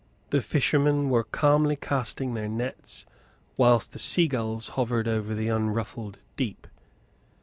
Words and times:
The 0.31 0.41
fishermen 0.41 1.11
were 1.11 1.23
calmly 1.25 1.75
casting 1.75 2.33
their 2.33 2.47
nets, 2.49 3.05
whilst 3.55 3.91
the 3.91 3.99
sea 3.99 4.27
gulls 4.27 4.69
hovered 4.69 5.07
over 5.07 5.35
the 5.35 5.49
unruffled 5.49 6.17
deep. 6.35 6.65